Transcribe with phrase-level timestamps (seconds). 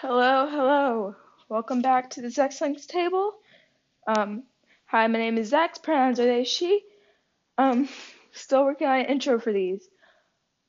[0.00, 1.16] Hello, hello.
[1.48, 3.34] Welcome back to the Zex Links table.
[4.06, 4.44] Um,
[4.86, 6.82] hi, my name is Zex, pronouns are they, she.
[7.58, 7.88] Um,
[8.30, 9.88] still working on an intro for these.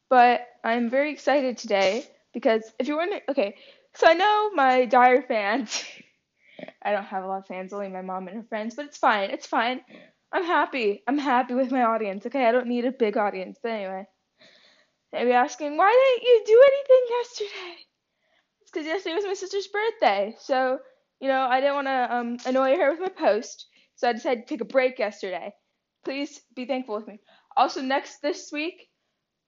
[0.10, 3.54] But I'm very excited today because if you're wondering, okay,
[3.94, 5.86] so I know my dire fans,
[6.82, 8.98] I don't have a lot of fans, only my mom and her friends, but it's
[8.98, 9.82] fine, it's fine.
[10.34, 11.04] I'm happy.
[11.08, 12.48] I'm happy with my audience, okay?
[12.48, 14.08] I don't need a big audience, but anyway.
[15.14, 17.89] Maybe asking, why didn't you do anything yesterday?
[18.72, 20.36] Because yesterday was my sister's birthday.
[20.40, 20.80] So,
[21.20, 23.68] you know, I didn't want to um, annoy her with my post.
[23.96, 25.54] So I decided to take a break yesterday.
[26.06, 27.20] Please be thankful with me.
[27.58, 28.90] Also, next this week,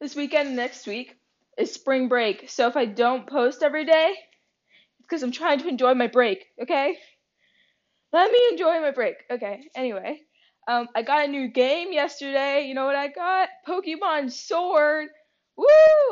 [0.02, 1.16] this weekend, next week,
[1.57, 2.49] is spring break.
[2.49, 4.13] So if I don't post every day,
[4.99, 6.97] it's because I'm trying to enjoy my break, okay?
[8.11, 9.16] Let me enjoy my break.
[9.31, 10.22] Okay, anyway.
[10.67, 12.67] Um, I got a new game yesterday.
[12.67, 13.49] You know what I got?
[13.67, 15.08] Pokemon Sword.
[15.57, 15.65] Woo!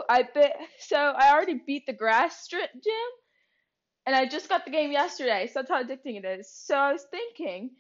[0.10, 3.10] I bit so I already beat the grass strip gym,
[4.06, 5.48] and I just got the game yesterday.
[5.48, 6.52] So that's how addicting it is.
[6.52, 7.72] So I was thinking,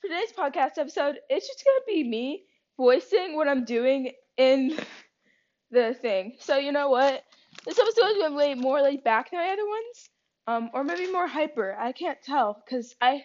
[0.00, 2.44] for today's podcast episode, it's just gonna be me
[2.76, 4.78] voicing what I'm doing in
[5.70, 6.36] the thing.
[6.40, 7.22] So you know what?
[7.64, 10.10] This episode is gonna be way more laid back than my other ones,
[10.46, 11.76] um, or maybe more hyper.
[11.78, 13.22] I can't tell because I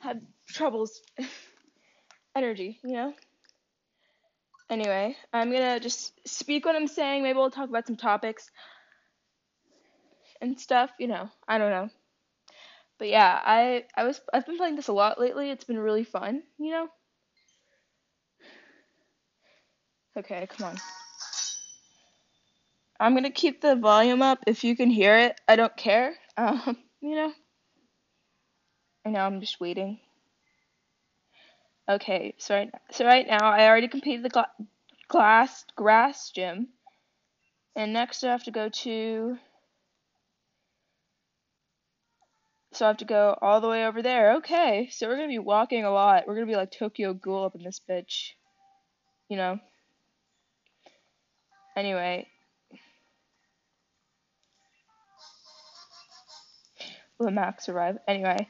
[0.00, 1.00] had troubles,
[2.36, 3.14] energy, you know.
[4.70, 7.22] Anyway, I'm gonna just speak what I'm saying.
[7.22, 8.50] Maybe we'll talk about some topics
[10.40, 10.90] and stuff.
[10.98, 11.90] You know, I don't know.
[12.98, 15.50] But yeah, I I was I've been playing this a lot lately.
[15.50, 16.42] It's been really fun.
[16.58, 16.88] You know.
[20.16, 20.76] Okay, come on.
[23.00, 24.38] I'm gonna keep the volume up.
[24.46, 26.14] If you can hear it, I don't care.
[26.36, 27.32] Um, you know.
[29.06, 30.00] I know I'm just waiting.
[31.88, 34.50] Okay, so right, so right now I already completed the gla-
[35.08, 36.68] glass grass gym,
[37.76, 39.36] and next I have to go to.
[42.72, 44.36] So I have to go all the way over there.
[44.36, 46.26] Okay, so we're gonna be walking a lot.
[46.26, 48.32] We're gonna be like Tokyo Ghoul up in this bitch,
[49.28, 49.60] you know.
[51.76, 52.28] Anyway.
[57.18, 57.98] Will Max arrive?
[58.08, 58.48] Anyway.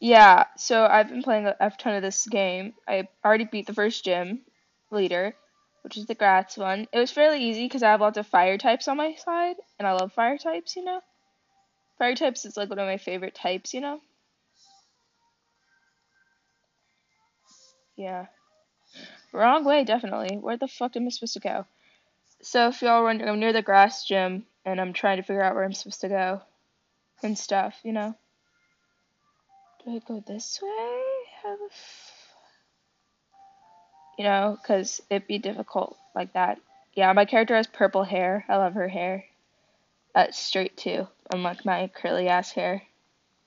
[0.00, 2.74] Yeah, so I've been playing a F ton of this game.
[2.88, 4.44] I already beat the first gym
[4.90, 5.36] leader,
[5.82, 6.88] which is the grass one.
[6.92, 9.86] It was fairly easy because I have lots of fire types on my side, and
[9.86, 11.00] I love fire types, you know?
[11.98, 14.00] Fire types is like one of my favorite types, you know?
[17.96, 18.26] Yeah.
[19.32, 20.36] Wrong way, definitely.
[20.36, 21.64] Where the fuck am I supposed to go?
[22.42, 25.54] So if y'all wondering, I'm near the grass gym, and I'm trying to figure out
[25.54, 26.42] where I'm supposed to go.
[27.22, 28.16] And stuff, you know?
[29.88, 31.02] Do I go this way?
[34.18, 36.60] You know, because it'd be difficult like that.
[36.92, 38.44] Yeah, my character has purple hair.
[38.50, 39.24] I love her hair.
[40.14, 42.82] Uh, straight too, unlike my curly ass hair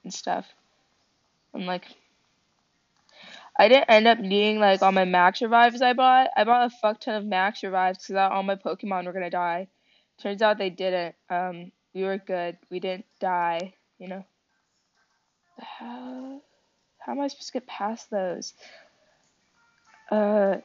[0.04, 0.48] and stuff.
[1.54, 1.86] I'm like,
[3.60, 6.32] I didn't end up needing like all my max revives I bought.
[6.36, 9.68] I bought a fuck ton of max revives because all my Pokemon were gonna die.
[10.20, 11.14] Turns out they didn't.
[11.30, 12.58] Um, we were good.
[12.72, 13.74] We didn't die.
[14.00, 14.26] You know.
[15.60, 16.42] How,
[17.00, 18.54] how am I supposed to get past those?
[20.12, 20.58] Uh,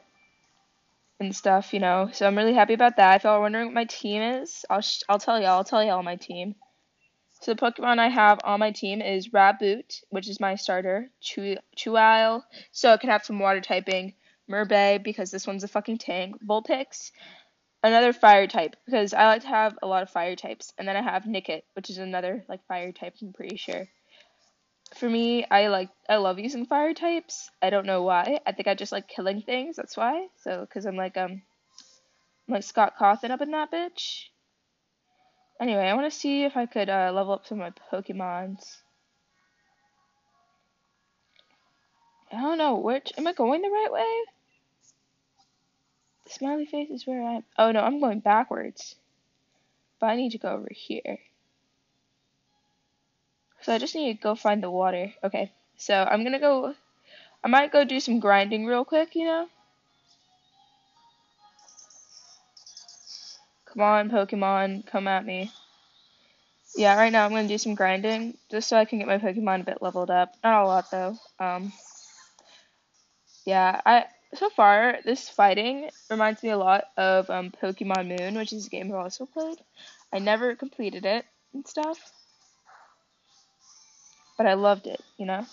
[1.19, 2.09] and stuff, you know.
[2.13, 3.17] So I'm really happy about that.
[3.17, 5.57] If y'all are wondering what my team is, I'll sh- I'll tell y'all.
[5.57, 6.55] I'll tell y'all my team.
[7.41, 11.57] So the Pokemon I have on my team is Raboot, which is my starter, Chew-
[11.75, 14.15] Chewtle, so it can have some water typing,
[14.49, 17.11] Merbe, because this one's a fucking tank, Vulpix,
[17.83, 20.97] another fire type, because I like to have a lot of fire types, and then
[20.97, 23.87] I have Nickit, which is another, like, fire type, I'm pretty sure.
[24.95, 28.67] For me, I like, I love using fire types, I don't know why, I think
[28.67, 31.41] I just like killing things, that's why, so, because I'm like, um,
[32.47, 34.27] I'm like Scott Cawthon up in that bitch.
[35.59, 38.77] Anyway, I want to see if I could uh, level up some of my Pokemons.
[42.31, 43.11] I don't know which.
[43.17, 44.23] Am I going the right way?
[46.25, 47.43] The smiley face is where I'm.
[47.57, 48.95] Oh no, I'm going backwards.
[49.99, 51.17] But I need to go over here.
[53.67, 55.11] So I just need to go find the water.
[55.25, 56.73] Okay, so I'm gonna go.
[57.43, 59.49] I might go do some grinding real quick, you know?
[63.65, 65.51] Come on, Pokemon, come at me.
[66.77, 69.59] Yeah, right now I'm gonna do some grinding just so I can get my Pokemon
[69.59, 70.33] a bit leveled up.
[70.45, 71.17] Not a lot though.
[71.37, 71.73] Um,
[73.45, 78.53] yeah, I so far this fighting reminds me a lot of um, Pokemon Moon, which
[78.53, 79.57] is a game I've also played.
[80.13, 82.13] I never completed it and stuff,
[84.37, 85.03] but I loved it.
[85.17, 85.45] You know.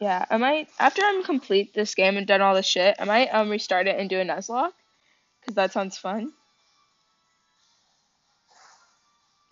[0.00, 3.28] Yeah, I might after I'm complete this game and done all the shit, I might
[3.28, 4.72] um restart it and do a Nuzlocke,
[5.46, 6.32] cause that sounds fun.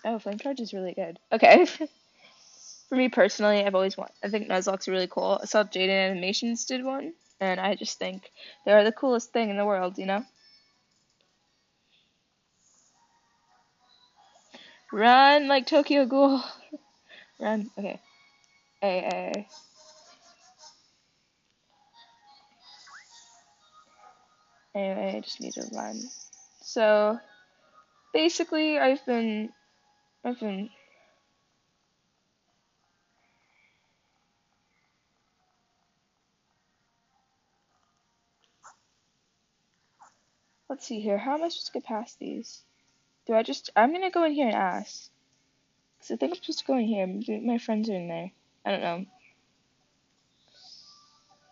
[0.04, 1.18] Oh, flame charge is really good.
[1.32, 1.66] Okay.
[2.88, 4.12] For me personally, I've always want.
[4.22, 5.38] I think Nuzlockes are really cool.
[5.42, 8.30] I saw Jaiden Animations did one, and I just think
[8.66, 9.96] they're the coolest thing in the world.
[9.98, 10.24] You know.
[14.94, 16.40] Run like Tokyo Ghoul.
[17.40, 17.68] Run.
[17.76, 18.00] Okay.
[18.80, 19.48] Hey, hey.
[24.72, 26.00] Anyway, I just need to run.
[26.62, 27.18] So
[28.12, 29.48] basically, I've been,
[30.24, 30.70] I've been.
[40.68, 41.18] Let's see here.
[41.18, 42.62] How am I supposed to get past these?
[43.26, 43.70] Do I just?
[43.74, 45.10] I'm gonna go in here and ask.
[46.00, 47.40] Cause I think I'm supposed to go in here.
[47.40, 48.30] My friends are in there.
[48.66, 49.06] I don't know.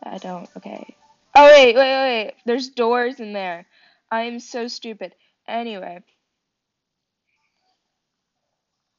[0.03, 0.49] I don't.
[0.57, 0.95] Okay.
[1.35, 2.35] Oh wait, wait, wait.
[2.45, 3.67] There's doors in there.
[4.11, 5.15] I am so stupid.
[5.49, 6.03] Anyway, I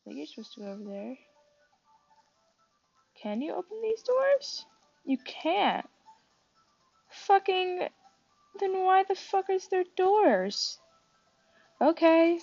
[0.03, 1.17] think you're supposed to go over there.
[3.21, 4.65] Can you open these doors?
[5.05, 5.87] You can't.
[7.09, 7.87] Fucking.
[8.59, 10.79] Then why the fuck is there doors?
[11.79, 12.39] Okay.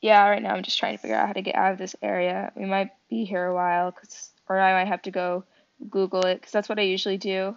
[0.00, 1.96] Yeah, right now I'm just trying to figure out how to get out of this
[2.02, 2.52] area.
[2.56, 5.44] We might be here a while, cause, or I might have to go
[5.90, 7.56] Google it, because that's what I usually do.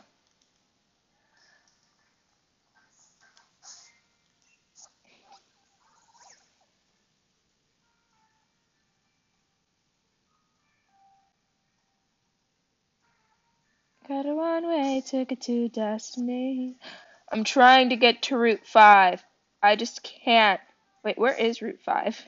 [14.07, 16.77] Got a one way ticket to destiny.
[17.31, 19.23] I'm trying to get to Route 5.
[19.63, 20.61] I just can't.
[21.03, 22.23] Wait, where is Route 5?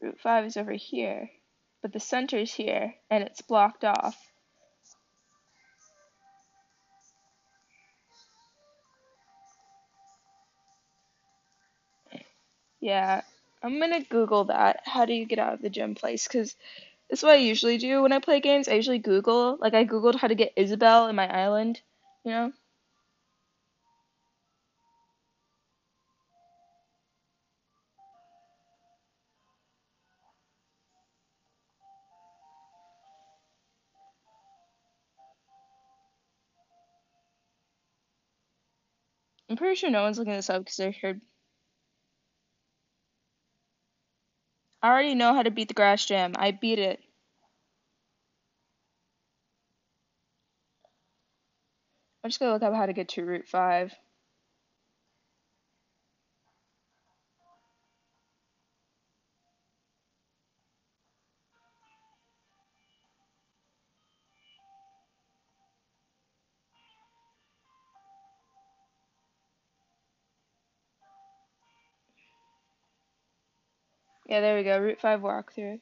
[0.00, 1.30] Route 5 is over here.
[1.82, 4.16] But the center's here, and it's blocked off.
[12.80, 13.22] Yeah,
[13.62, 14.80] I'm gonna Google that.
[14.84, 16.28] How do you get out of the gym place?
[16.28, 16.54] Because
[17.08, 18.68] this is what I usually do when I play games.
[18.68, 19.56] I usually Google.
[19.60, 21.80] Like, I Googled how to get Isabel in my island,
[22.24, 22.52] you know?
[39.54, 41.20] I'm pretty sure no one's looking this up because they're.
[44.82, 46.32] I already know how to beat the grass gym.
[46.36, 46.98] I beat it.
[52.24, 53.94] I'm just gonna look up how to get to Route 5.
[74.34, 74.80] Yeah, there we go.
[74.80, 75.78] Route 5 walkthrough.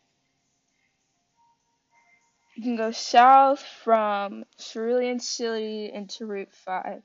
[2.55, 6.85] You can go south from Cerulean City into Route 5.
[6.85, 7.03] Am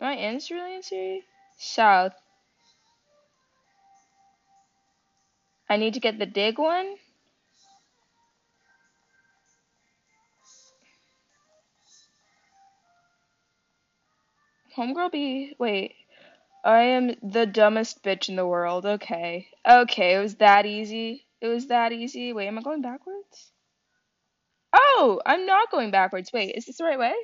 [0.00, 1.24] I in Cerulean City?
[1.58, 2.12] South.
[5.68, 6.94] I need to get the dig one?
[14.76, 15.56] Homegirl be.
[15.58, 15.96] Wait.
[16.66, 18.86] I am the dumbest bitch in the world.
[18.86, 19.46] Okay.
[19.64, 21.24] Okay, it was that easy.
[21.40, 22.32] It was that easy.
[22.32, 23.52] Wait, am I going backwards?
[24.72, 26.32] Oh, I'm not going backwards.
[26.32, 27.14] Wait, is this the right way?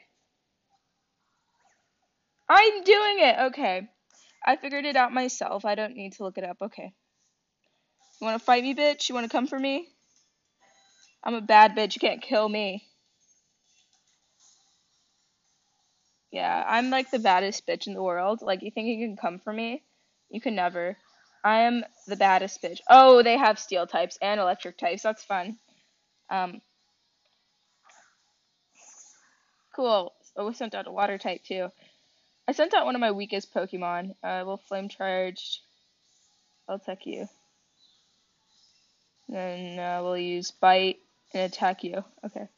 [2.48, 3.38] I'm doing it.
[3.46, 3.88] Okay.
[4.46, 5.64] I figured it out myself.
[5.64, 6.58] I don't need to look it up.
[6.62, 6.92] Okay.
[8.20, 9.08] You want to fight me, bitch?
[9.08, 9.88] You want to come for me?
[11.24, 11.96] I'm a bad bitch.
[11.96, 12.84] You can't kill me.
[16.32, 18.40] Yeah, I'm like the baddest bitch in the world.
[18.40, 19.82] Like, you think you can come for me?
[20.30, 20.96] You can never.
[21.44, 22.80] I am the baddest bitch.
[22.88, 25.02] Oh, they have steel types and electric types.
[25.02, 25.58] That's fun.
[26.30, 26.62] Um,
[29.76, 30.14] cool.
[30.34, 31.68] Oh, we sent out a water type too.
[32.48, 34.14] I sent out one of my weakest Pokemon.
[34.22, 35.60] Uh, will flame charged.
[36.66, 37.28] I'll attack you.
[39.28, 40.98] Then uh, we'll use bite
[41.34, 42.02] and attack you.
[42.24, 42.48] Okay.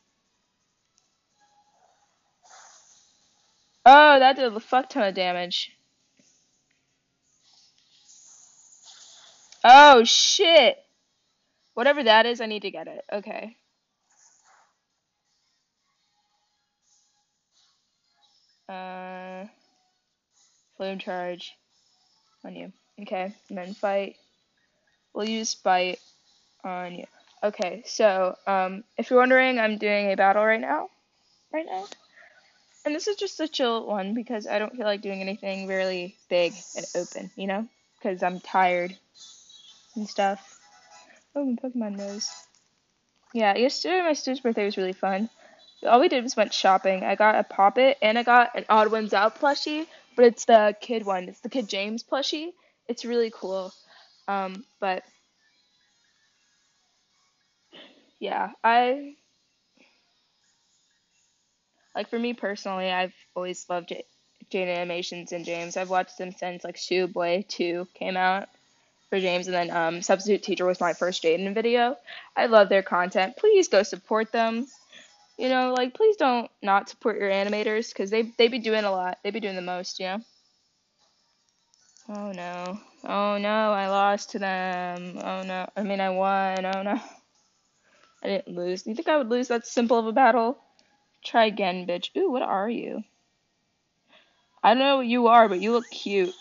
[3.87, 5.73] Oh, that did a fuck ton of damage.
[9.62, 10.79] Oh shit!
[11.75, 13.05] Whatever that is, I need to get it.
[13.12, 13.57] Okay.
[18.69, 19.45] Uh,
[20.76, 21.53] flame charge
[22.45, 22.73] on you.
[23.03, 24.17] Okay, and then fight.
[25.12, 26.00] We'll use bite
[26.62, 27.07] on you.
[27.43, 30.88] Okay, so um, if you're wondering, I'm doing a battle right now.
[31.53, 31.87] Right now.
[32.85, 36.17] And this is just a chill one because I don't feel like doing anything really
[36.29, 37.67] big and open, you know?
[37.99, 38.97] Because I'm tired.
[39.97, 40.59] and stuff.
[41.35, 42.31] Oh, my Pokemon nose.
[43.33, 45.29] Yeah, yesterday my sister's birthday was really fun.
[45.87, 47.05] All we did was went shopping.
[47.05, 49.87] I got a Poppet and I got an Odd Ones Out plushie,
[50.17, 51.29] but it's the kid one.
[51.29, 52.53] It's the Kid James plushie.
[52.88, 53.73] It's really cool.
[54.29, 55.03] Um, but
[58.21, 59.17] yeah, I
[61.95, 63.93] like for me personally, I've always loved
[64.51, 65.77] Jaiden Animations and James.
[65.77, 68.49] I've watched them since like Shoe Boy 2 came out
[69.11, 71.97] for James, and then um, Substitute Teacher was my first Jaiden video.
[72.37, 73.37] I love their content.
[73.37, 74.67] Please go support them.
[75.39, 78.91] You know, like please don't not support your animators because they they be doing a
[78.91, 79.19] lot.
[79.23, 79.99] They be doing the most.
[79.99, 80.21] You know.
[82.09, 82.79] Oh no.
[83.05, 85.19] Oh no, I lost to them.
[85.23, 85.69] Oh no.
[85.77, 86.65] I mean, I won.
[86.65, 87.01] Oh no.
[88.23, 88.87] I didn't lose.
[88.87, 90.59] You think I would lose that simple of a battle?
[91.25, 92.14] Try again, bitch.
[92.16, 93.02] Ooh, what are you?
[94.62, 96.35] I don't know what you are, but you look cute.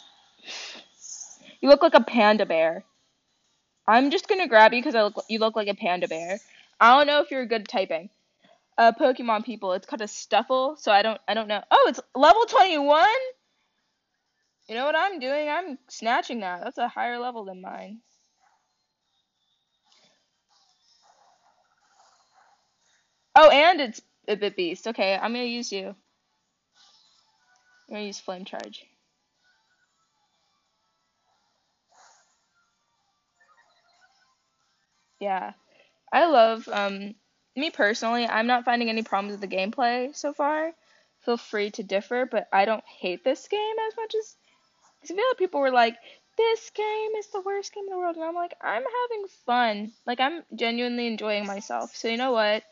[1.61, 2.83] You look like a panda bear.
[3.87, 6.39] I'm just gonna grab you because I look you look like a panda bear.
[6.79, 8.09] I don't know if you're good at typing.
[8.77, 11.63] Uh, Pokemon people, it's called a Stufful, so I don't I don't know.
[11.71, 13.07] Oh, it's level 21.
[14.67, 15.49] You know what I'm doing?
[15.49, 16.61] I'm snatching that.
[16.63, 17.99] That's a higher level than mine.
[23.35, 24.87] Oh, and it's a bit beast.
[24.87, 25.95] Okay, I'm gonna use you.
[27.87, 28.85] I'm gonna use Flame Charge.
[35.19, 35.53] Yeah.
[36.13, 37.15] I love um
[37.55, 40.73] me personally, I'm not finding any problems with the gameplay so far.
[41.21, 44.35] Feel free to differ, but I don't hate this game as much as
[45.01, 45.97] cause I feel like people were like,
[46.37, 49.93] this game is the worst game in the world, and I'm like, I'm having fun.
[50.07, 51.95] Like I'm genuinely enjoying myself.
[51.95, 52.63] So you know what?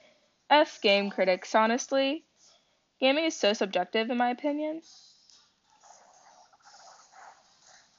[0.51, 2.25] F game critics, honestly.
[2.99, 4.81] Gaming is so subjective in my opinion.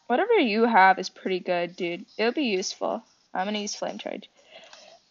[0.06, 2.04] Whatever you have is pretty good, dude.
[2.18, 3.02] It'll be useful.
[3.32, 4.28] I'm gonna use flame charge.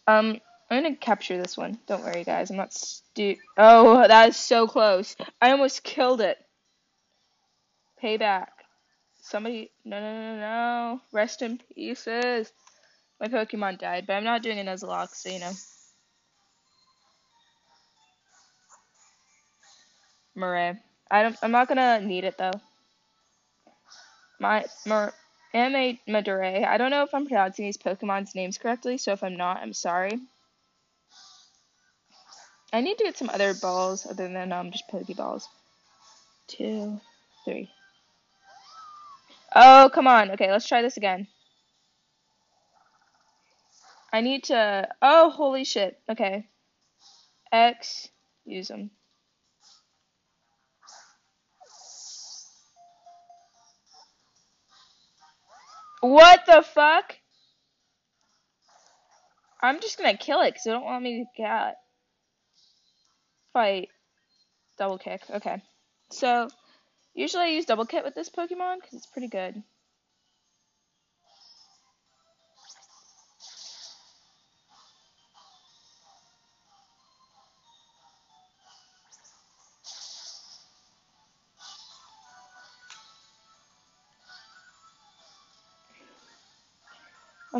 [0.06, 1.78] Um, I'm gonna capture this one.
[1.86, 2.50] Don't worry, guys.
[2.50, 5.16] I'm not stu- Oh, that is so close.
[5.40, 6.38] I almost killed it.
[8.00, 8.48] Payback.
[9.20, 9.72] Somebody.
[9.84, 11.00] No, no, no, no.
[11.10, 12.52] Rest in pieces.
[13.20, 15.52] My Pokemon died, but I'm not doing a Nuzlocke, so you know.
[20.34, 20.78] Murray.
[21.10, 22.52] I don't, I'm not gonna need it though.
[24.40, 25.12] My Mur
[25.54, 26.42] Anime Madure.
[26.42, 29.72] I don't know if I'm pronouncing these Pokemon's names correctly, so if I'm not, I'm
[29.72, 30.18] sorry.
[32.72, 35.44] I need to get some other balls other than um just Pokeballs.
[36.46, 37.00] Two,
[37.44, 37.70] three.
[39.54, 40.30] Oh, come on.
[40.30, 41.26] Okay, let's try this again.
[44.12, 44.88] I need to.
[45.02, 45.98] Oh, holy shit.
[46.08, 46.46] Okay.
[47.50, 48.08] X.
[48.46, 48.90] Use them.
[56.02, 57.16] What the fuck?
[59.62, 61.76] I'm just gonna kill it because they don't want me to get
[63.52, 63.88] fight.
[64.78, 65.22] Double kick.
[65.30, 65.62] Okay.
[66.10, 66.48] So,
[67.14, 69.62] usually I use double kick with this Pokemon because it's pretty good.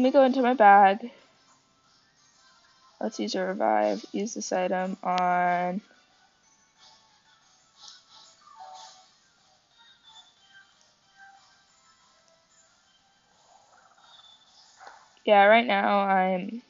[0.03, 1.13] Let me go into my bag.
[3.01, 4.05] Let's use a revive.
[4.11, 5.81] Use this item on.
[15.25, 16.63] Yeah, right now I'm.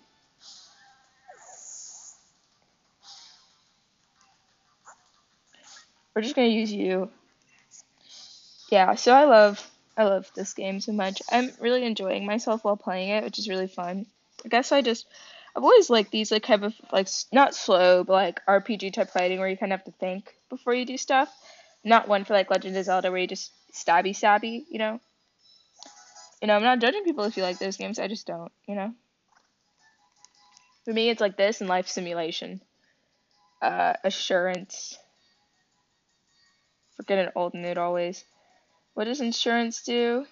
[6.15, 7.09] We're just gonna use you.
[8.71, 11.21] Yeah, so I love I love this game so much.
[11.31, 14.07] I'm really enjoying myself while playing it, which is really fun.
[14.45, 15.07] I guess I just
[15.55, 19.39] I've always liked these like kind of like not slow, but like RPG type fighting
[19.39, 21.29] where you kind of have to think before you do stuff.
[21.85, 25.01] Not one for like Legend of Zelda where you just stabby stabby, you know.
[26.41, 27.99] You know, I'm not judging people if you like those games.
[27.99, 28.95] I just don't, you know.
[30.85, 32.61] For me, it's like this and Life Simulation.
[33.61, 34.99] Uh, Assurance.
[36.97, 38.25] Forget an old nude always.
[38.95, 40.27] What does Insurance do?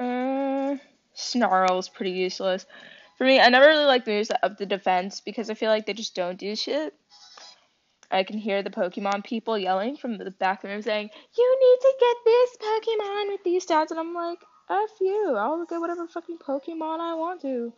[0.00, 0.76] Uh,
[1.14, 2.66] Snarl is pretty useless.
[3.16, 5.86] For me, I never really like moves that up the defense because I feel like
[5.86, 6.94] they just don't do shit.
[8.10, 11.94] I can hear the Pokemon people yelling from the back room saying, You need to
[12.00, 13.90] get this Pokemon with these stats.
[13.90, 14.38] And I'm like,
[14.70, 15.34] F you.
[15.36, 17.48] I'll get whatever fucking Pokemon I want to.
[17.48, 17.72] You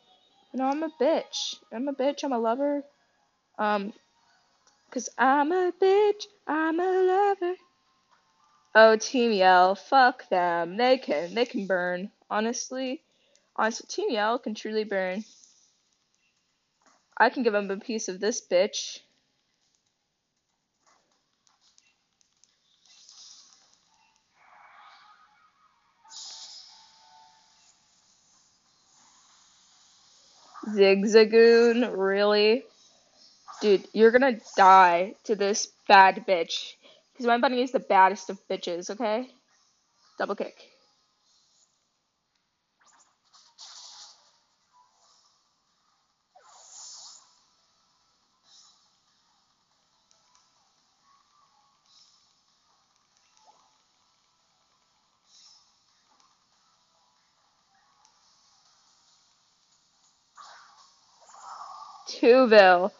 [0.54, 1.56] know, I'm a bitch.
[1.72, 2.24] I'm a bitch.
[2.24, 2.82] I'm a lover.
[3.58, 3.92] Um,
[4.90, 6.24] cause I'm a bitch.
[6.46, 6.84] I'm a
[7.40, 7.54] lover.
[8.78, 9.74] Oh, Team Yell.
[9.74, 10.76] Fuck them.
[10.76, 12.10] They can, they can burn.
[12.28, 13.02] Honestly.
[13.56, 15.24] Honestly, Team Yell can truly burn.
[17.16, 18.98] I can give them a piece of this bitch.
[30.68, 32.64] Zigzagoon, really?
[33.62, 36.74] Dude, you're gonna die to this bad bitch.
[37.16, 39.30] Because my bunny is the baddest of bitches, okay?
[40.18, 40.56] Double kick.
[62.08, 62.92] Thievul.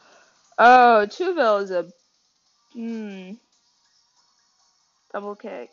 [0.59, 1.91] Oh, Thievul is a
[2.73, 3.33] hmm
[5.13, 5.71] double kick.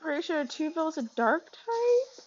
[0.00, 2.24] Pretty sure Thievul is a dark type.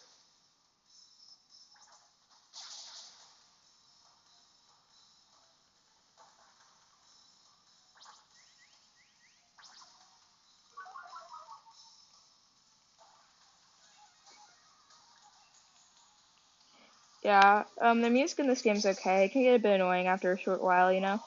[17.24, 19.26] Yeah, um, the music in this game is okay.
[19.26, 21.20] It can get a bit annoying after a short while, you know.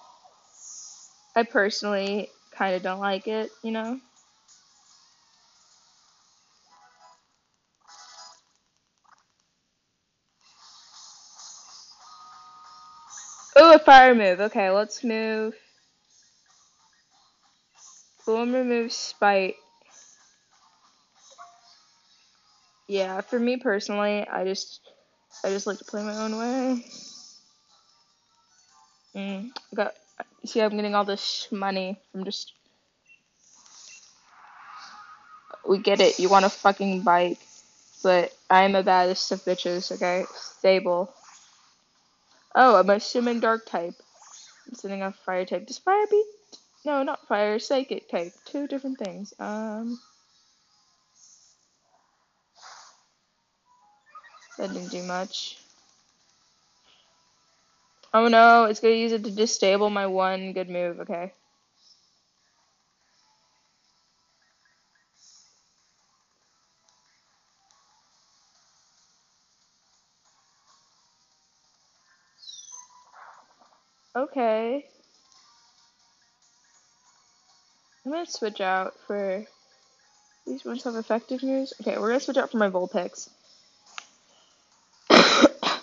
[1.36, 4.00] I personally kind of don't like it, you know.
[13.74, 14.40] A fire move.
[14.40, 15.52] Okay, let's move.
[18.24, 19.56] Boom remove spite.
[22.86, 24.80] Yeah, for me personally, I just
[25.42, 26.86] I just like to play my own way.
[29.16, 29.94] Mm, I got
[30.44, 32.52] see I'm getting all this money from just
[35.66, 37.40] we get it, you want a fucking bike.
[38.04, 40.26] But I'm a baddest of bitches, okay?
[40.32, 41.12] Stable.
[42.54, 43.94] Oh, I'm assuming dark type.
[44.66, 45.66] I'm sitting on fire type.
[45.66, 46.26] Does fire beat
[46.84, 48.32] no, not fire, psychic type.
[48.44, 49.32] Two different things.
[49.38, 49.98] Um
[54.58, 55.58] that didn't do much.
[58.12, 61.32] Oh no, it's gonna use it to disable my one good move, okay.
[74.36, 74.84] Okay.
[78.04, 79.44] I'm gonna switch out for
[80.44, 81.72] these ones have effective moves.
[81.80, 83.30] Okay, we're gonna switch out for my Vulpix.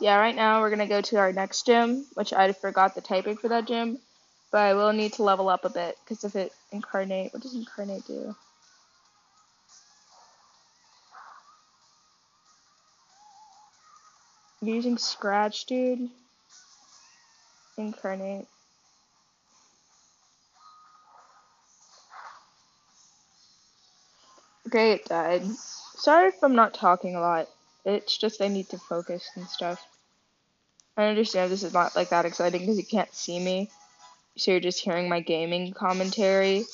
[0.00, 3.36] yeah, right now we're gonna go to our next gym, which I forgot the typing
[3.36, 4.00] for that gym,
[4.50, 7.54] but I will need to level up a bit because if it incarnate, what does
[7.54, 8.34] incarnate do?
[14.66, 16.08] Using scratch, dude.
[17.76, 18.46] Incarnate.
[24.66, 25.44] Okay, it died.
[25.96, 27.48] Sorry if I'm not talking a lot.
[27.84, 29.86] It's just I need to focus and stuff.
[30.96, 33.70] I understand this is not like that exciting because you can't see me,
[34.36, 36.64] so you're just hearing my gaming commentary.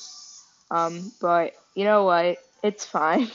[0.70, 2.38] Um, but you know what?
[2.62, 3.29] It's fine.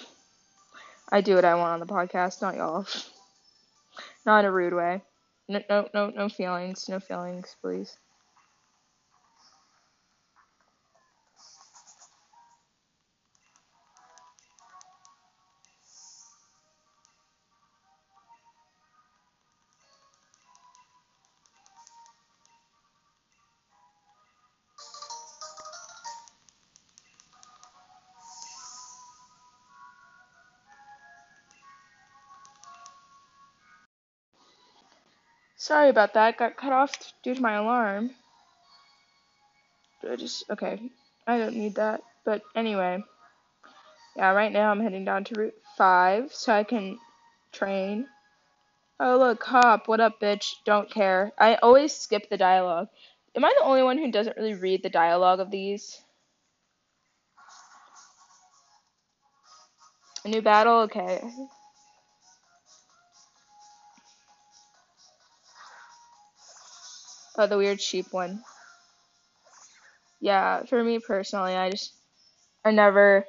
[1.11, 2.87] I do what I want on the podcast, not y'all.
[4.25, 5.03] Not in a rude way.
[5.47, 6.89] No, no, no, no feelings.
[6.89, 7.97] No feelings, please.
[35.75, 36.37] Sorry about that.
[36.37, 38.11] Got cut off due to my alarm.
[40.09, 40.79] I just okay.
[41.27, 41.99] I don't need that.
[42.23, 43.03] But anyway,
[44.15, 44.31] yeah.
[44.31, 46.97] Right now I'm heading down to Route Five so I can
[47.51, 48.07] train.
[49.01, 49.89] Oh look, Hop.
[49.89, 50.53] What up, bitch?
[50.63, 51.33] Don't care.
[51.37, 52.87] I always skip the dialogue.
[53.35, 55.99] Am I the only one who doesn't really read the dialogue of these?
[60.23, 60.83] A new battle?
[60.83, 61.21] Okay.
[67.37, 68.43] Oh, the weird sheep one.
[70.19, 71.93] Yeah, for me personally, I just
[72.65, 73.25] I never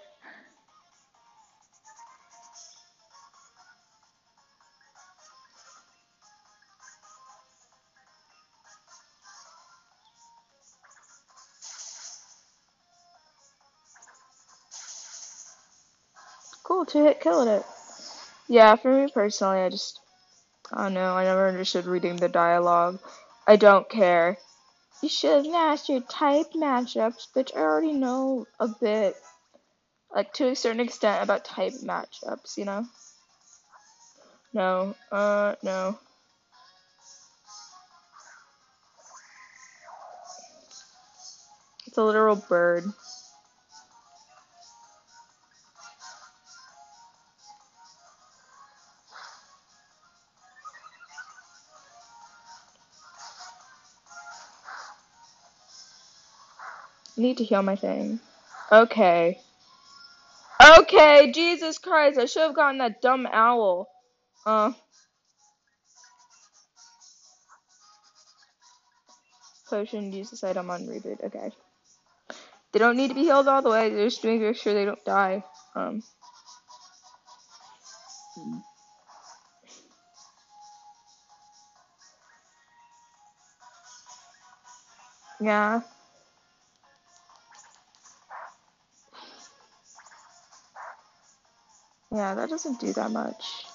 [16.64, 17.64] Cool, two hit killed it.
[18.48, 20.00] Yeah, for me personally, I just,
[20.72, 23.00] I don't know, I never understood reading the dialogue.
[23.46, 24.38] I don't care.
[25.02, 29.16] You should have mastered type matchups, which I already know a bit,
[30.14, 32.87] like to a certain extent about type matchups, you know?
[34.52, 35.98] No, uh, no.
[41.87, 42.85] It's a literal bird.
[57.26, 58.20] Need to heal my thing.
[58.70, 59.40] Okay.
[60.78, 63.88] Okay, Jesus Christ, I should have gotten that dumb owl.
[64.46, 64.70] Uh.
[69.68, 71.24] Potion, use this item on Raboot.
[71.24, 71.50] Okay.
[72.70, 75.04] They don't need to be healed all the way, they're just making sure they don't
[75.04, 75.42] die.
[75.74, 76.04] Um.
[85.40, 85.80] Yeah.
[92.16, 93.66] Yeah, that doesn't do that much.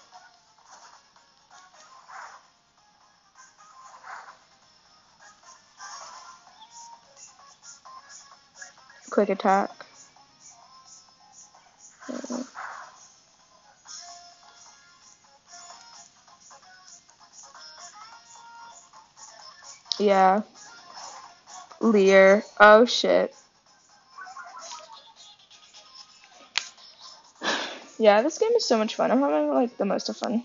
[9.12, 9.70] Quick attack.
[20.00, 20.42] Yeah.
[21.80, 22.44] Leer.
[22.60, 23.36] Oh shit.
[28.02, 29.12] Yeah, this game is so much fun.
[29.12, 30.44] I'm having like the most of fun.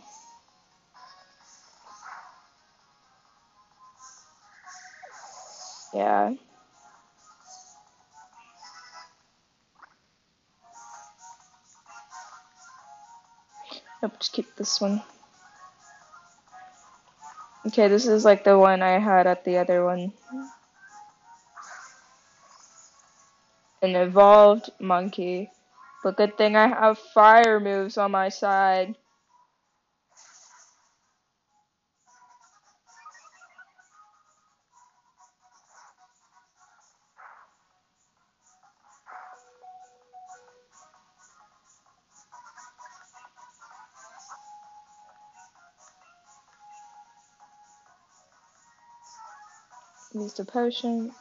[5.95, 6.35] Yeah.
[14.03, 15.03] Nope, just keep this one.
[17.67, 20.13] Okay, this is like the one I had at the other one.
[23.81, 25.51] An evolved monkey.
[26.03, 28.97] But good thing I have fire moves on my side.
[50.15, 51.13] Used a potion.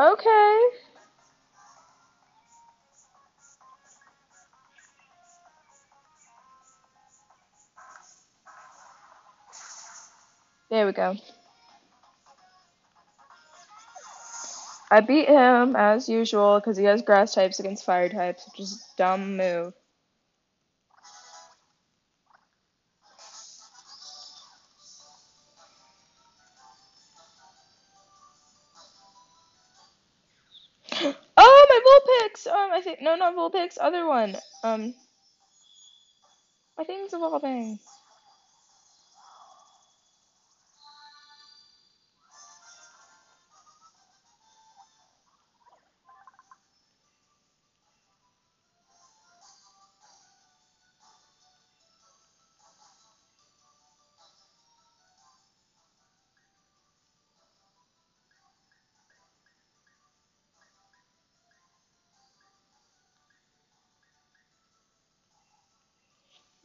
[0.00, 0.60] Okay.
[10.70, 11.16] There we go.
[14.90, 18.84] I beat him as usual because he has grass types against fire types, which is
[18.96, 19.74] dumb move.
[32.96, 34.36] I think no, not Vulpix, other one.
[34.64, 34.94] Um,
[36.78, 37.78] my thing's evolving.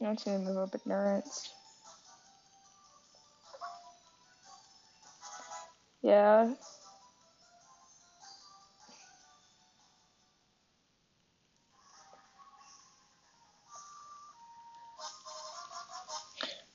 [0.04, 1.50] I'm just gonna move up ignorance.
[6.02, 6.54] Yeah.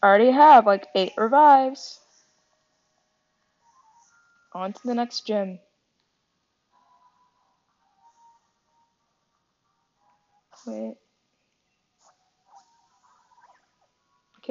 [0.01, 1.99] I already have like eight revives.
[4.53, 5.59] On to the next gym.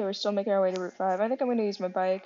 [0.07, 1.19] We're still making our way to Route 5.
[1.19, 2.25] I think I'm gonna use my bike.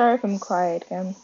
[0.00, 1.16] Sorry if I'm quiet again.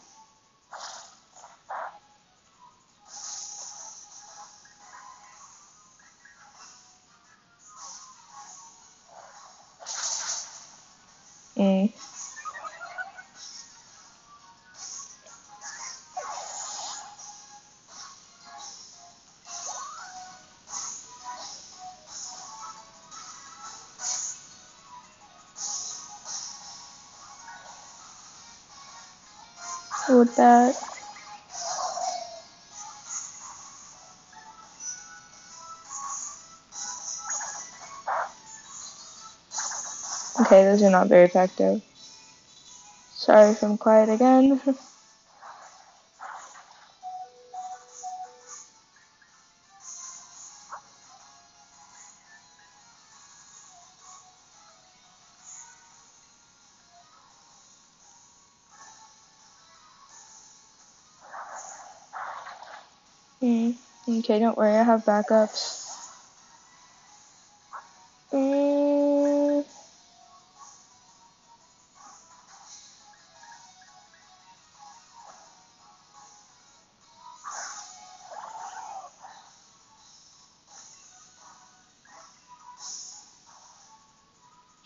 [30.37, 30.75] That.
[40.41, 41.81] Okay, those are not very effective.
[43.11, 44.61] Sorry if I'm quiet again.
[64.27, 65.87] Okay, don't worry, I have backups.
[68.33, 69.63] Mm.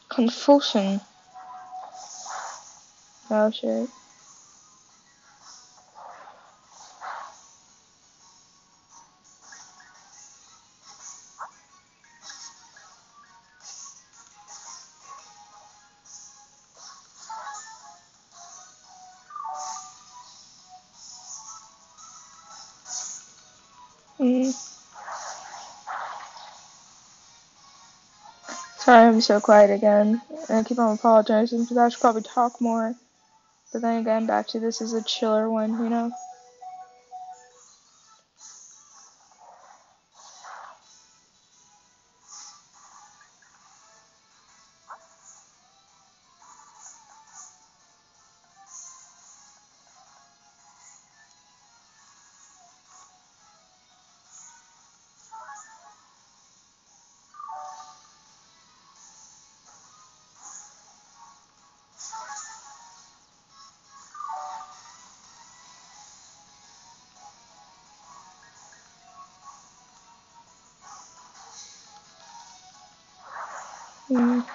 [0.10, 1.02] Confusion.
[3.32, 3.90] Oh shit.
[29.22, 30.22] So quiet again.
[30.50, 32.96] And I keep on apologizing because I should probably talk more.
[33.72, 36.12] But then again, back to this is a chiller one, you know?
[74.12, 74.46] Mm.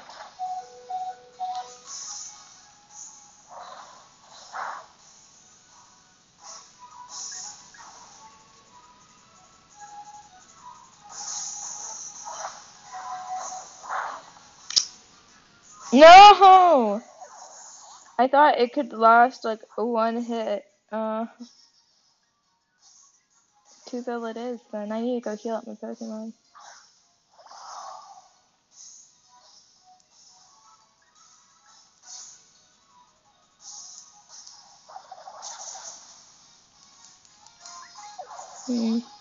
[15.94, 17.02] No!
[18.18, 20.64] I thought it could last like one hit.
[20.92, 21.26] Uh,
[23.86, 24.92] too ill it is then.
[24.92, 26.34] I need to go heal up my Pokemon.
[38.76, 39.15] Mm.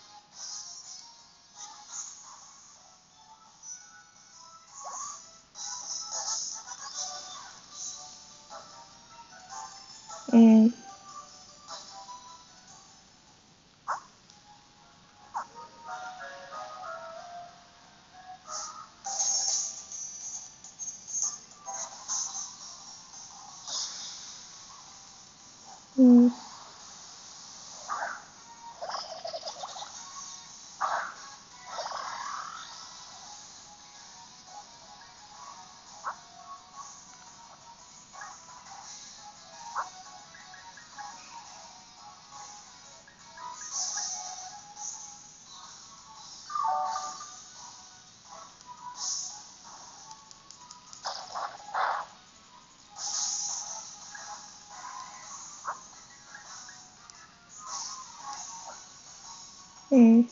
[59.95, 60.29] Mm.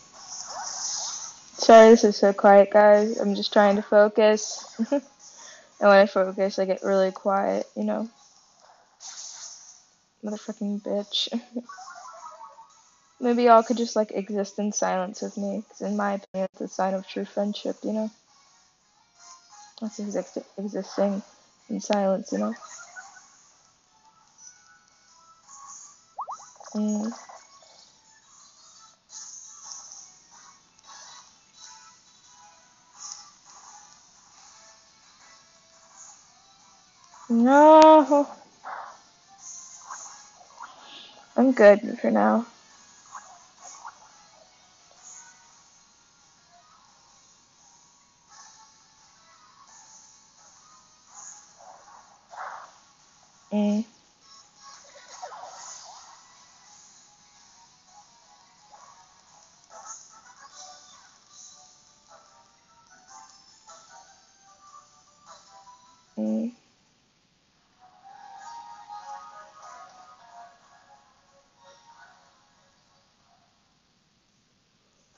[1.57, 3.17] Sorry, this is so quiet, guys.
[3.19, 4.65] I'm just trying to focus.
[4.91, 5.01] and
[5.79, 8.09] when I focus, I get really quiet, you know?
[10.23, 11.29] Motherfucking bitch.
[13.19, 16.61] Maybe y'all could just, like, exist in silence with me, because in my opinion, it's
[16.61, 18.11] a sign of true friendship, you know?
[19.81, 21.21] That's exist- existing
[21.69, 22.55] in silence, you know?
[26.75, 27.11] Mm.
[37.53, 38.27] No.
[41.37, 42.47] I'm good for now.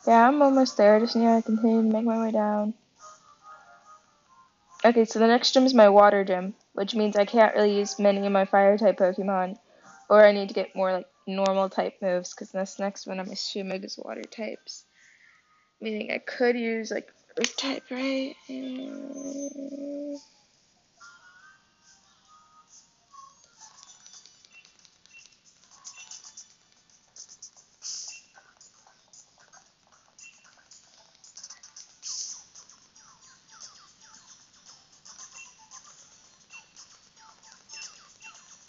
[0.08, 1.00] Yeah, I'm almost there.
[1.00, 2.74] Just need to continue to make my way down.
[4.84, 7.98] Okay, so the next gym is my water gym, which means I can't really use
[7.98, 9.58] many of my fire type Pokemon,
[10.10, 13.32] or I need to get more like normal type moves because this next one I'm
[13.32, 14.86] assuming is water types.
[15.82, 18.36] Meaning I could use like earth type, right?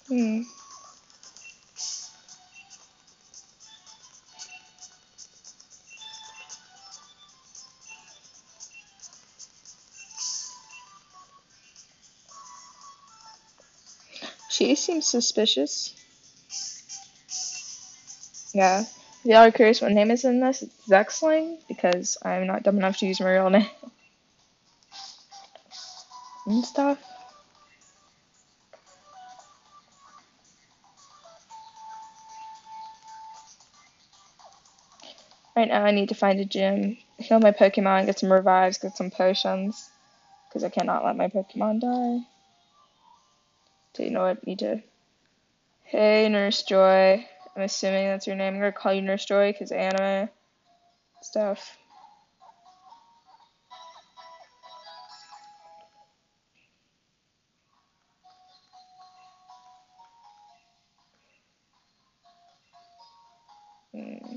[0.08, 0.42] Hmm.
[14.48, 15.94] She seems suspicious.
[18.52, 18.80] Yeah.
[18.80, 22.78] If y'all are curious what name is in this, it's Zexling, because I'm not dumb
[22.78, 23.66] enough to use my real name
[26.46, 26.98] and stuff.
[35.56, 38.94] Right now I need to find a gym, heal my Pokemon, get some revives, get
[38.94, 39.88] some potions,
[40.48, 42.26] because I cannot let my Pokemon die.
[43.94, 44.82] So you know what, need to...
[45.84, 47.26] Hey, Nurse Joy.
[47.54, 48.54] I'm assuming that's your name.
[48.54, 50.28] I'm gonna call you Nurse Joy, because anime
[51.22, 51.78] stuff.
[63.94, 64.36] Hmm.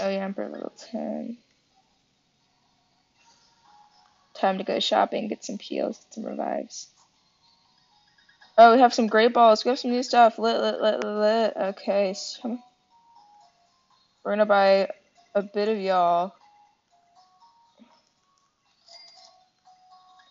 [0.00, 1.38] Oh yeah, I'm for level 10.
[4.34, 6.88] Time to go shopping, get some peels, get some revives.
[8.56, 9.64] Oh, we have some great balls.
[9.64, 10.38] We have some new stuff.
[10.38, 11.52] Lit, lit, lit, lit.
[11.56, 12.58] Okay, so
[14.24, 14.88] we're gonna buy
[15.34, 16.34] a bit of y'all,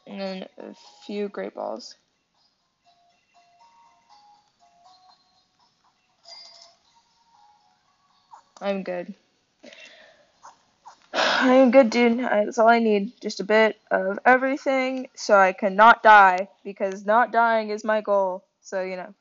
[0.06, 0.74] and then a
[1.06, 1.96] few great balls.
[8.62, 9.14] I'm good.
[11.40, 12.20] I'm good, dude.
[12.20, 13.14] That's all I need.
[13.22, 18.02] Just a bit of everything so I can not die, because not dying is my
[18.02, 18.44] goal.
[18.62, 19.14] So, you know.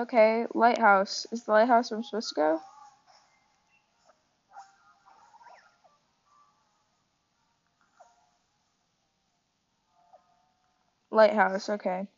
[0.00, 1.26] Okay, lighthouse.
[1.30, 2.60] Is the lighthouse where I'm supposed to go?
[11.10, 12.08] Lighthouse, okay.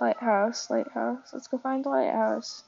[0.00, 1.30] Lighthouse, lighthouse.
[1.32, 2.64] Let's go find the lighthouse.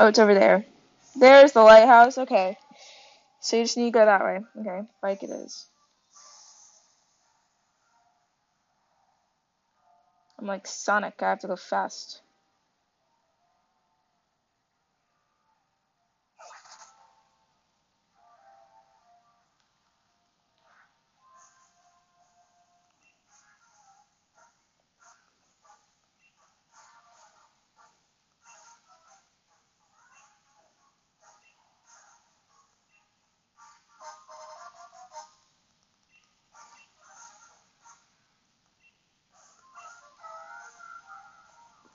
[0.00, 0.64] Oh, it's over there.
[1.14, 2.16] There's the lighthouse.
[2.16, 2.56] Okay.
[3.42, 4.40] So you just need to go that way.
[4.58, 4.80] Okay.
[5.02, 5.66] Bike it is.
[10.38, 11.22] I'm like Sonic.
[11.22, 12.22] I have to go fast.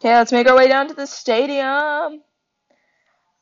[0.06, 2.22] Okay, let's make our way down to the stadium.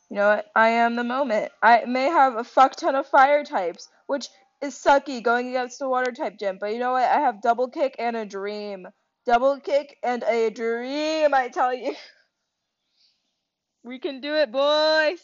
[0.09, 0.45] You know what?
[0.55, 1.51] I am the moment.
[1.61, 4.29] I may have a fuck ton of fire types, which
[4.61, 7.03] is sucky going against the water type gym, but you know what?
[7.03, 8.87] I have double kick and a dream.
[9.25, 11.95] Double kick and a dream, I tell you.
[13.83, 15.19] We can do it, boys.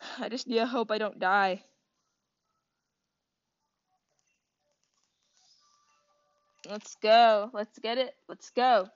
[0.20, 1.64] I just need to hope I don't die.
[6.70, 7.50] Let's go.
[7.52, 8.14] Let's get it.
[8.28, 8.88] Let's go.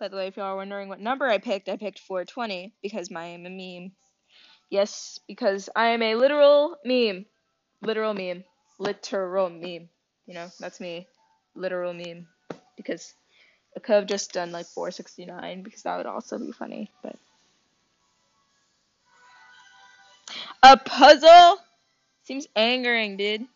[0.00, 3.10] By the way, if y'all are wondering what number I picked, I picked 420 because
[3.14, 3.92] I am a meme.
[4.70, 7.26] Yes, because I am a literal meme.
[7.82, 8.44] Literal meme.
[8.78, 9.90] Literal meme.
[10.26, 11.06] You know, that's me.
[11.54, 12.28] Literal meme.
[12.78, 13.12] Because
[13.76, 17.16] I could have just done like 469 because that would also be funny, but.
[20.62, 21.58] A puzzle?
[22.22, 23.46] Seems angering, dude.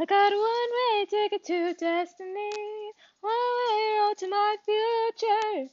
[0.00, 5.68] I got one way ticket to destiny, one way road to my future.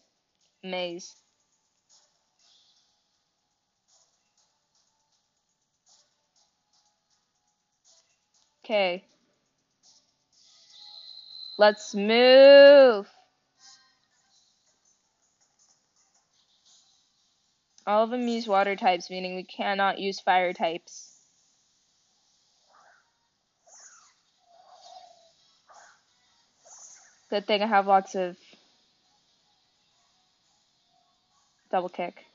[0.63, 1.15] Maze.
[8.65, 9.05] Okay.
[11.57, 13.09] Let's move.
[17.87, 21.08] All of them use water types, meaning we cannot use fire types.
[27.29, 28.37] Good thing I have lots of
[31.71, 32.25] double kick.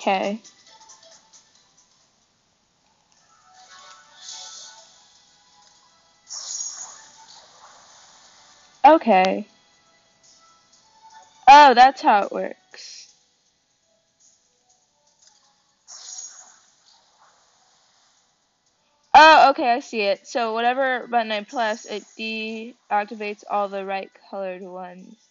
[0.00, 0.40] Okay.
[8.82, 9.46] Okay.
[11.46, 13.12] Oh, that's how it works.
[19.12, 20.26] Oh, okay, I see it.
[20.26, 25.29] So whatever button I press, it deactivates all the right colored ones.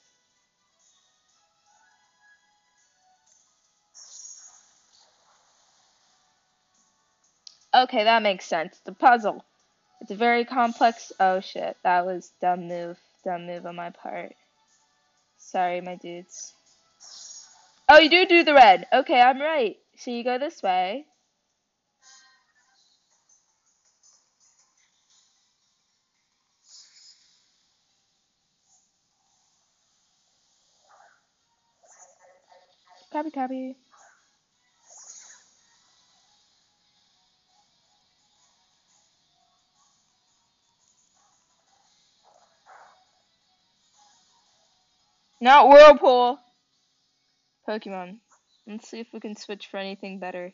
[7.79, 8.81] Okay, that makes sense.
[8.83, 9.45] The puzzle.
[10.01, 11.13] It's a very complex.
[11.17, 12.97] Oh shit, that was dumb move.
[13.23, 14.33] Dumb move on my part.
[15.37, 16.53] Sorry, my dudes.
[17.87, 18.85] Oh, you do do the red.
[18.91, 19.77] Okay, I'm right.
[19.97, 21.05] So you go this way.
[33.11, 33.75] Copy, copy.
[45.41, 46.39] Not Whirlpool.
[47.67, 48.19] Pokemon.
[48.67, 50.53] Let's see if we can switch for anything better.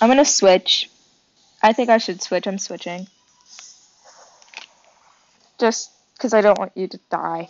[0.00, 0.90] I'm gonna switch.
[1.62, 2.46] I think I should switch.
[2.46, 3.08] I'm switching.
[5.58, 7.48] Just because I don't want you to die.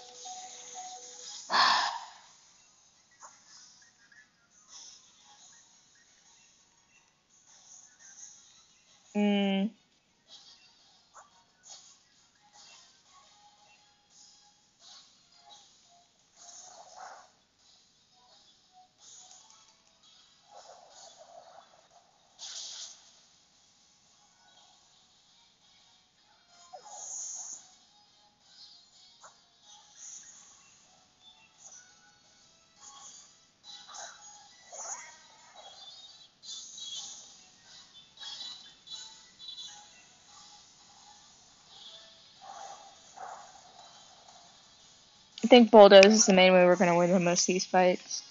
[45.48, 48.22] I think bulldoze is the main way we're gonna win the most of these fights.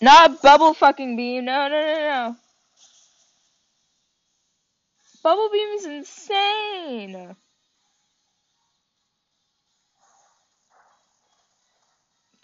[0.00, 1.44] Not bubble fucking beam.
[1.44, 2.36] No, no, no, no.
[5.22, 7.36] Bubble beam is insane.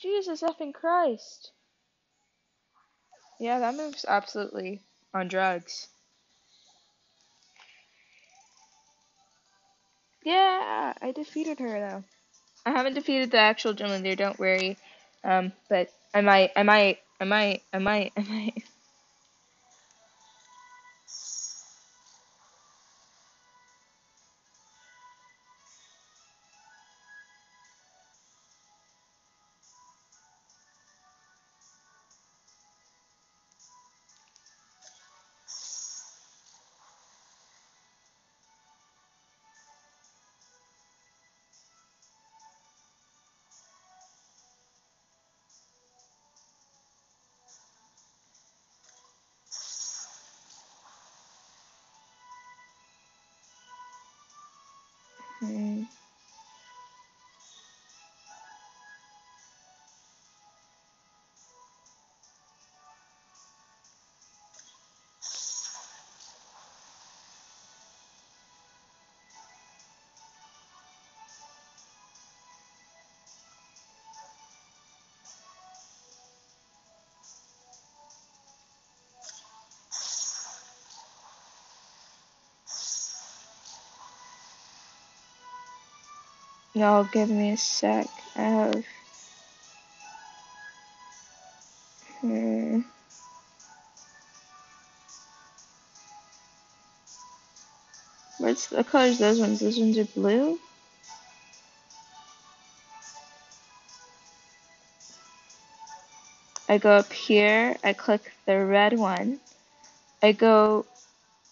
[0.01, 1.51] Jesus effing Christ.
[3.41, 4.81] Yeah, that move's absolutely
[5.13, 5.89] on drugs.
[10.23, 12.18] Yeah, I defeated her though.
[12.69, 14.79] I haven't defeated the actual gym leader, don't worry.
[15.25, 18.65] Um, but I might, I might, I might, I might, I might.
[86.79, 88.07] Y'all give me a sec.
[88.37, 88.85] I have.
[92.21, 92.81] Hmm.
[98.39, 99.59] What's the colors those ones?
[99.59, 100.61] Those ones are blue?
[106.69, 109.41] I go up here, I click the red one.
[110.23, 110.87] I go,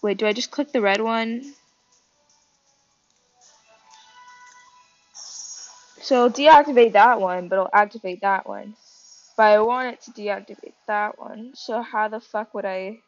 [0.01, 1.53] wait, do I just click the red one?
[6.07, 8.75] So deactivate that one, but it'll activate that one.
[9.35, 11.51] But I want it to deactivate that one.
[11.53, 12.99] So how the fuck would I?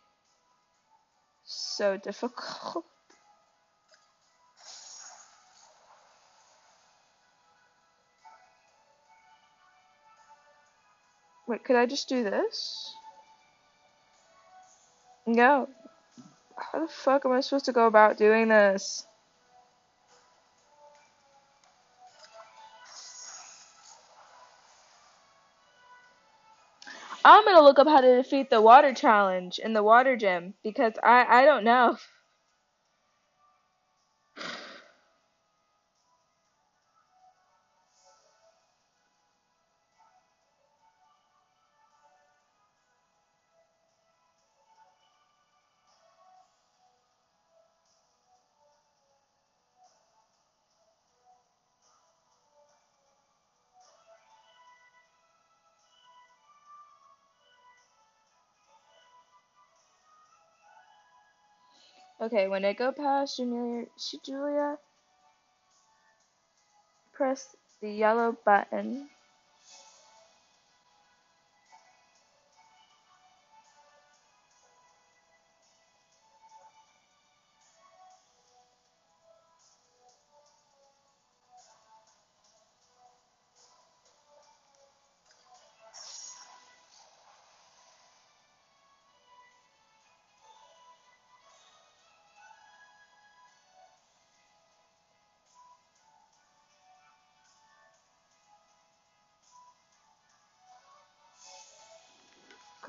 [1.45, 2.83] So difficult.
[11.47, 12.93] Wait, could I just do this?
[15.25, 15.69] No.
[16.57, 19.07] How the fuck am I supposed to go about doing this?
[27.23, 30.93] I'm gonna look up how to defeat the water challenge in the water gym because
[31.03, 31.97] I I don't know.
[62.29, 63.87] Okay, when I go past Julia,
[64.23, 64.77] Julia,
[67.13, 69.09] press the yellow button.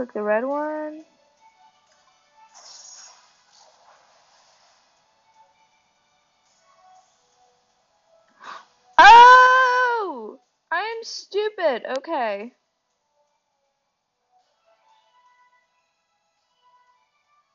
[0.00, 1.04] Click the red one.
[8.98, 10.38] Oh!
[10.72, 11.82] I'm stupid.
[11.98, 12.54] Okay.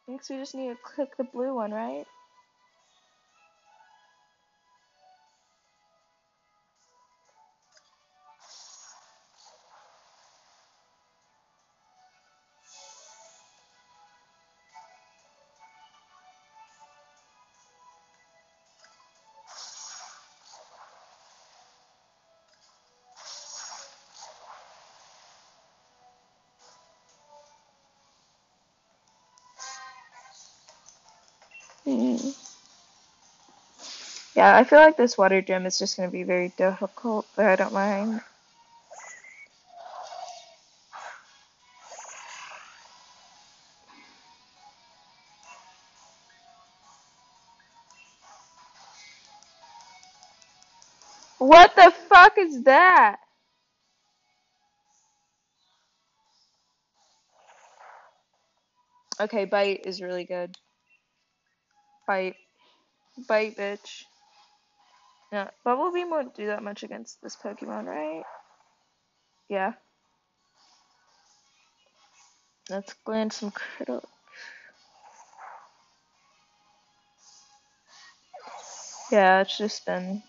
[0.05, 2.05] Thinks we just need to click the blue one, right?
[34.35, 37.45] Yeah, I feel like this water gym is just going to be very difficult, but
[37.45, 38.21] I don't mind.
[51.39, 53.17] What the fuck is that?
[59.19, 60.57] Okay, bite is really good.
[62.07, 62.35] Bite.
[63.27, 64.03] Bite, bitch.
[65.31, 68.23] Yeah, Bubble Beam won't do that much against this Pokemon, right?
[69.49, 69.73] Yeah.
[72.69, 74.07] Let's land some critical.
[79.11, 80.23] Yeah, it's just been.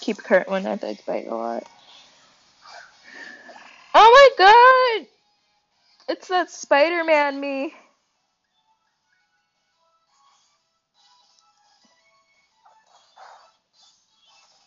[0.00, 1.66] Keep current one, I think, bite a lot.
[3.94, 5.08] Oh my god!
[6.08, 7.74] It's that Spider Man me.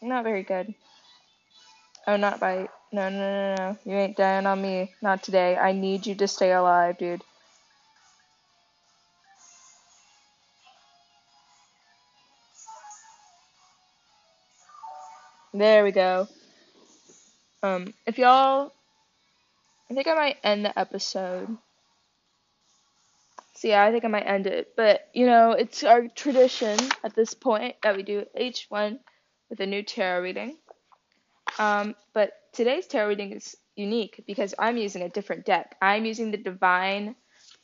[0.02, 0.76] Not very good.
[2.06, 2.70] Oh, not bite.
[2.91, 3.78] No, no, no, no.
[3.86, 4.93] You ain't dying on me.
[5.02, 5.58] Not today.
[5.58, 7.24] I need you to stay alive, dude.
[15.54, 16.28] There we go.
[17.64, 18.74] Um, if y'all,
[19.89, 21.56] I think I might end the episode.
[23.54, 24.74] So yeah, I think I might end it.
[24.76, 28.99] But you know, it's our tradition at this point that we do each one
[29.52, 30.58] with a new tarot reading.
[31.60, 35.76] Um, but today's tarot reading is unique because I'm using a different deck.
[35.82, 37.16] I'm using the divine.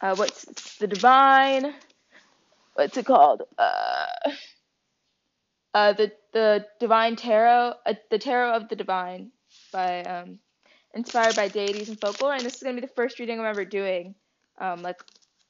[0.01, 1.73] Uh, what's the divine?
[2.75, 3.43] What's it called?
[3.57, 4.05] Uh,
[5.73, 9.31] uh, the the divine tarot, uh, the tarot of the divine,
[9.71, 10.39] by um,
[10.93, 12.33] inspired by deities and folklore.
[12.33, 14.13] And this is gonna be the first reading I'm ever doing,
[14.59, 15.01] um, like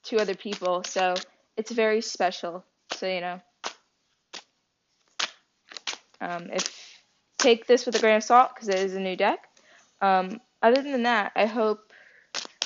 [0.03, 0.83] two other people.
[0.83, 1.15] So
[1.57, 2.63] it's very special.
[2.93, 3.41] So you know,
[6.21, 6.97] um, if
[7.37, 9.39] take this with a grain of salt because it is a new deck.
[10.01, 11.91] Um, other than that, I hope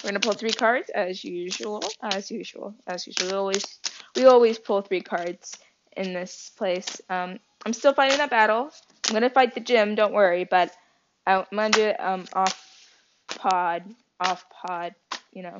[0.03, 1.81] we're gonna pull three cards as usual.
[2.01, 3.27] As usual, as usual.
[3.27, 3.79] We always
[4.15, 5.57] we always pull three cards
[5.95, 7.01] in this place.
[7.09, 8.71] Um, I'm still fighting that battle.
[9.07, 9.95] I'm gonna fight the gym.
[9.95, 10.71] Don't worry, but
[11.27, 12.97] I'm gonna do it off
[13.27, 13.83] pod,
[14.19, 14.95] off pod.
[15.33, 15.59] You know,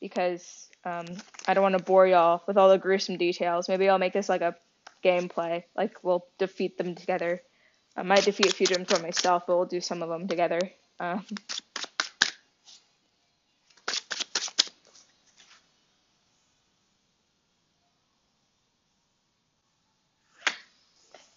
[0.00, 1.06] because um,
[1.46, 3.68] I don't want to bore y'all with all the gruesome details.
[3.68, 4.56] Maybe I'll make this like a
[5.02, 5.64] gameplay.
[5.76, 7.42] Like we'll defeat them together.
[7.96, 10.28] I might defeat a few of them for myself, but we'll do some of them
[10.28, 10.60] together.
[11.00, 11.26] Um,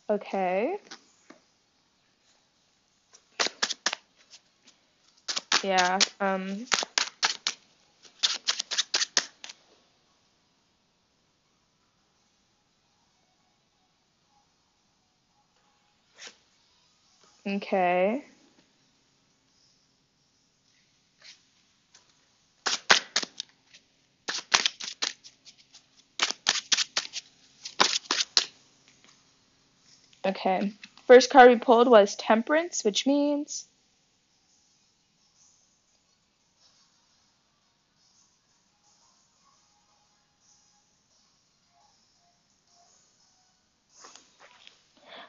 [0.10, 0.78] okay.
[5.64, 6.00] Yeah.
[6.20, 6.66] Um.
[17.54, 18.26] Okay.
[30.26, 30.74] Okay.
[31.06, 33.68] First card we pulled was Temperance, which means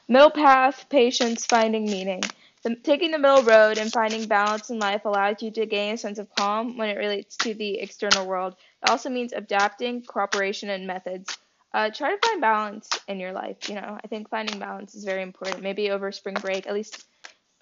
[0.06, 2.22] Middle path, patience, finding meaning.
[2.62, 5.96] The, taking the middle road and finding balance in life allows you to gain a
[5.96, 8.54] sense of calm when it relates to the external world.
[8.82, 11.38] It also means adapting, cooperation, and methods.
[11.72, 13.68] Uh, try to find balance in your life.
[13.68, 15.62] You know, I think finding balance is very important.
[15.62, 17.04] Maybe over spring break, at least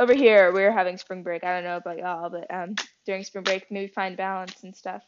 [0.01, 1.45] over here, we're having spring break.
[1.45, 2.75] I don't know about y'all, but um,
[3.07, 5.03] during spring break, maybe find balance and stuff.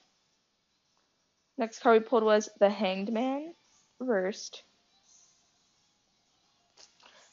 [1.59, 3.55] Next card we pulled was the Hanged Man,
[3.99, 4.63] reversed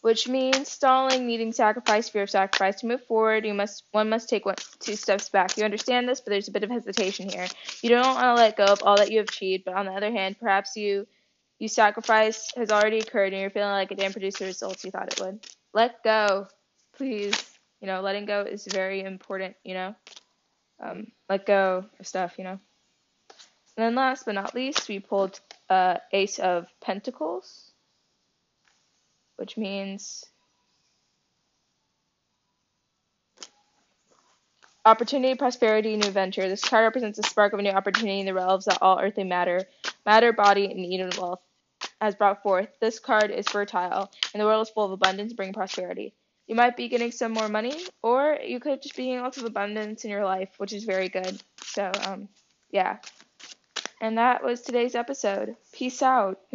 [0.02, 2.82] which means stalling, needing sacrifice, fear of sacrifice.
[2.82, 5.58] To move forward, you must one must take one, two steps back.
[5.58, 7.48] You understand this, but there's a bit of hesitation here.
[7.82, 9.92] You don't want to let go of all that you have achieved, but on the
[9.94, 11.08] other hand, perhaps you
[11.60, 14.90] you sacrifice has already occurred and you're feeling like it didn't produce the results you
[14.90, 15.46] thought it would.
[15.74, 16.48] Let go,
[16.98, 17.36] please.
[17.80, 19.56] You know, letting go is very important.
[19.64, 19.96] You know,
[20.84, 22.36] um, let go of stuff.
[22.40, 22.60] You know.
[23.78, 25.40] And then last but not least, we pulled
[25.70, 27.71] uh, Ace of Pentacles
[29.42, 30.24] which means
[34.86, 36.48] opportunity, prosperity, new venture.
[36.48, 39.24] This card represents a spark of a new opportunity in the realms that all earthly
[39.24, 39.62] matter,
[40.06, 41.42] matter, body, and and wealth
[42.00, 42.70] has brought forth.
[42.80, 46.14] This card is fertile, and the world is full of abundance, bringing prosperity.
[46.46, 47.74] You might be getting some more money,
[48.04, 51.10] or you could just be getting lots of abundance in your life, which is very
[51.10, 51.42] good.
[51.64, 52.30] So, um,
[52.70, 52.98] yeah.
[54.02, 55.56] And that was today's episode.
[55.72, 56.40] Peace out.